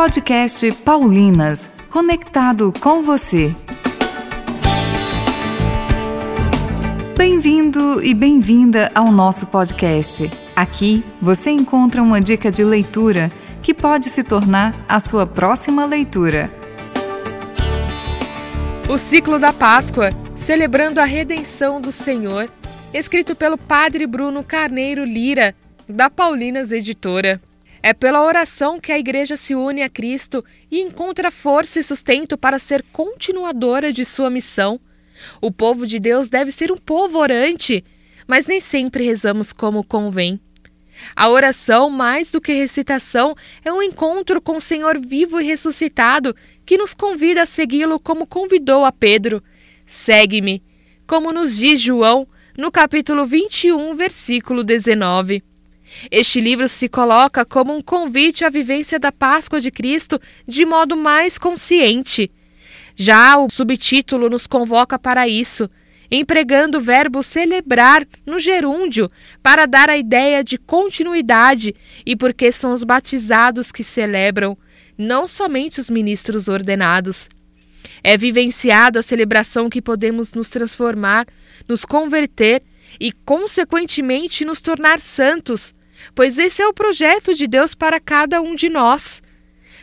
Podcast 0.00 0.72
Paulinas, 0.76 1.68
conectado 1.90 2.72
com 2.80 3.02
você. 3.02 3.54
Bem-vindo 7.14 8.02
e 8.02 8.14
bem-vinda 8.14 8.90
ao 8.94 9.12
nosso 9.12 9.48
podcast. 9.48 10.30
Aqui 10.56 11.04
você 11.20 11.50
encontra 11.50 12.02
uma 12.02 12.18
dica 12.18 12.50
de 12.50 12.64
leitura 12.64 13.30
que 13.62 13.74
pode 13.74 14.08
se 14.08 14.24
tornar 14.24 14.74
a 14.88 14.98
sua 14.98 15.26
próxima 15.26 15.84
leitura. 15.84 16.50
O 18.88 18.96
ciclo 18.96 19.38
da 19.38 19.52
Páscoa, 19.52 20.08
celebrando 20.34 20.98
a 20.98 21.04
redenção 21.04 21.78
do 21.78 21.92
Senhor, 21.92 22.48
escrito 22.94 23.36
pelo 23.36 23.58
Padre 23.58 24.06
Bruno 24.06 24.42
Carneiro 24.42 25.04
Lira, 25.04 25.54
da 25.86 26.08
Paulinas 26.08 26.72
Editora. 26.72 27.38
É 27.82 27.94
pela 27.94 28.22
oração 28.22 28.78
que 28.78 28.92
a 28.92 28.98
igreja 28.98 29.36
se 29.36 29.54
une 29.54 29.82
a 29.82 29.88
Cristo 29.88 30.44
e 30.70 30.80
encontra 30.80 31.30
força 31.30 31.80
e 31.80 31.82
sustento 31.82 32.36
para 32.36 32.58
ser 32.58 32.84
continuadora 32.92 33.90
de 33.90 34.04
sua 34.04 34.28
missão. 34.28 34.78
O 35.40 35.50
povo 35.50 35.86
de 35.86 35.98
Deus 35.98 36.28
deve 36.28 36.50
ser 36.50 36.70
um 36.70 36.76
povo 36.76 37.18
orante, 37.18 37.82
mas 38.26 38.46
nem 38.46 38.60
sempre 38.60 39.04
rezamos 39.04 39.52
como 39.52 39.82
convém. 39.82 40.38
A 41.16 41.30
oração, 41.30 41.88
mais 41.88 42.30
do 42.30 42.40
que 42.40 42.52
recitação, 42.52 43.34
é 43.64 43.72
um 43.72 43.82
encontro 43.82 44.42
com 44.42 44.58
o 44.58 44.60
Senhor 44.60 45.00
vivo 45.00 45.40
e 45.40 45.44
ressuscitado 45.44 46.36
que 46.66 46.76
nos 46.76 46.92
convida 46.92 47.42
a 47.42 47.46
segui-lo 47.46 47.98
como 47.98 48.26
convidou 48.26 48.84
a 48.84 48.92
Pedro. 48.92 49.42
Segue-me, 49.86 50.62
como 51.06 51.32
nos 51.32 51.56
diz 51.56 51.80
João 51.80 52.28
no 52.58 52.70
capítulo 52.70 53.24
21, 53.24 53.94
versículo 53.94 54.62
19. 54.62 55.42
Este 56.10 56.40
livro 56.40 56.68
se 56.68 56.88
coloca 56.88 57.44
como 57.44 57.74
um 57.74 57.80
convite 57.80 58.44
à 58.44 58.48
vivência 58.48 58.98
da 58.98 59.12
Páscoa 59.12 59.60
de 59.60 59.70
Cristo 59.70 60.20
de 60.46 60.64
modo 60.64 60.96
mais 60.96 61.38
consciente. 61.38 62.30
Já 62.96 63.38
o 63.38 63.48
subtítulo 63.50 64.28
nos 64.28 64.46
convoca 64.46 64.98
para 64.98 65.28
isso, 65.28 65.68
empregando 66.10 66.78
o 66.78 66.80
verbo 66.80 67.22
celebrar 67.22 68.06
no 68.26 68.38
gerúndio 68.38 69.10
para 69.42 69.66
dar 69.66 69.88
a 69.88 69.96
ideia 69.96 70.42
de 70.42 70.58
continuidade 70.58 71.74
e 72.04 72.16
porque 72.16 72.50
são 72.50 72.72
os 72.72 72.82
batizados 72.82 73.70
que 73.70 73.84
celebram, 73.84 74.58
não 74.98 75.26
somente 75.28 75.80
os 75.80 75.88
ministros 75.88 76.48
ordenados. 76.48 77.28
É 78.02 78.16
vivenciado 78.16 78.98
a 78.98 79.02
celebração 79.02 79.70
que 79.70 79.80
podemos 79.80 80.32
nos 80.32 80.50
transformar, 80.50 81.26
nos 81.68 81.84
converter 81.84 82.62
e, 82.98 83.12
consequentemente, 83.12 84.44
nos 84.44 84.60
tornar 84.60 85.00
santos 85.00 85.74
pois 86.14 86.38
esse 86.38 86.62
é 86.62 86.66
o 86.66 86.72
projeto 86.72 87.34
de 87.34 87.46
Deus 87.46 87.74
para 87.74 88.00
cada 88.00 88.40
um 88.40 88.54
de 88.54 88.68
nós. 88.68 89.22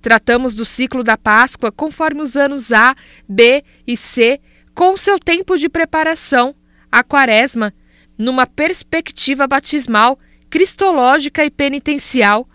Tratamos 0.00 0.54
do 0.54 0.64
ciclo 0.64 1.04
da 1.04 1.16
Páscoa 1.16 1.70
conforme 1.70 2.22
os 2.22 2.36
anos 2.36 2.72
A, 2.72 2.96
B 3.28 3.62
e 3.86 3.96
C, 3.96 4.40
com 4.74 4.96
seu 4.96 5.18
tempo 5.18 5.56
de 5.56 5.68
preparação, 5.68 6.54
a 6.90 7.04
Quaresma, 7.04 7.72
numa 8.18 8.46
perspectiva 8.46 9.46
batismal, 9.46 10.18
cristológica 10.50 11.44
e 11.44 11.50
penitencial. 11.50 12.48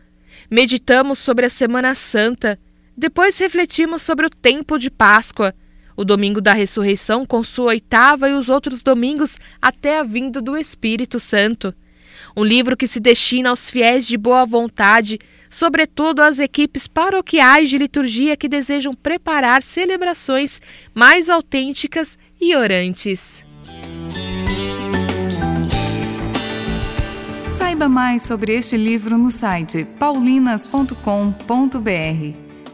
Meditamos 0.52 1.20
sobre 1.20 1.46
a 1.46 1.50
Semana 1.50 1.96
Santa, 1.96 2.60
depois 2.96 3.38
refletimos 3.38 4.02
sobre 4.02 4.26
o 4.26 4.30
tempo 4.30 4.78
de 4.78 4.90
Páscoa, 4.90 5.54
o 5.96 6.06
domingo 6.06 6.40
da 6.40 6.54
ressurreição 6.54 7.26
com 7.26 7.44
sua 7.44 7.68
oitava 7.68 8.30
e 8.30 8.34
os 8.34 8.50
outros 8.50 8.84
domingos 8.84 9.38
até 9.62 10.00
a 10.00 10.04
vinda 10.04 10.42
do 10.42 10.58
Espírito 10.58 11.20
Santo. 11.20 11.74
Um 12.38 12.44
livro 12.44 12.78
que 12.78 12.86
se 12.86 13.00
destina 13.00 13.50
aos 13.50 13.68
fiéis 13.68 14.06
de 14.06 14.16
boa 14.16 14.46
vontade, 14.46 15.18
sobretudo 15.50 16.22
às 16.22 16.38
equipes 16.38 16.88
paroquiais 16.88 17.68
de 17.68 17.80
liturgia 17.80 18.38
que 18.38 18.48
desejam 18.48 18.94
preparar 18.94 19.64
celebrações 19.64 20.62
mais 20.94 21.32
autênticas 21.32 22.16
e 22.40 22.56
orantes. 22.56 23.44
Saiba 27.58 27.90
mais 27.90 28.22
sobre 28.22 28.54
este 28.54 28.78
livro 28.78 29.18
no 29.18 29.32
site 29.32 29.84
paulinas.com.br. 29.98 30.94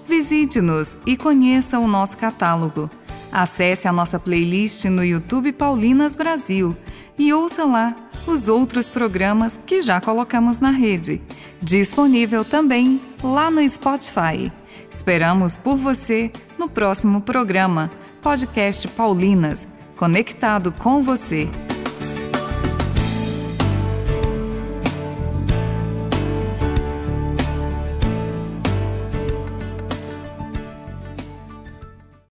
Visite-nos 0.06 0.98
e 1.08 1.16
conheça 1.16 1.80
o 1.80 1.88
nosso 1.88 2.18
catálogo. 2.18 2.92
Acesse 3.32 3.88
a 3.88 3.94
nossa 3.94 4.20
playlist 4.20 4.84
no 4.86 5.06
YouTube 5.06 5.54
Paulinas 5.54 6.16
Brasil 6.16 6.76
e 7.18 7.32
ouça 7.32 7.64
lá 7.64 7.96
os 8.26 8.48
outros 8.48 8.90
programas 8.90 9.60
que 9.66 9.82
já 9.82 10.00
colocamos 10.00 10.60
na 10.60 10.72
rede. 10.72 11.22
Disponível 11.62 12.44
também 12.44 13.02
lá 13.22 13.50
no 13.52 13.68
Spotify. 13.68 14.52
Esperamos 14.90 15.56
por 15.56 15.76
você 15.76 16.32
no 16.58 16.70
próximo 16.70 17.22
programa, 17.22 17.90
Podcast 18.22 18.88
Paulinas, 18.90 19.68
conectado 19.96 20.72
com 20.72 21.04
você. 21.04 21.50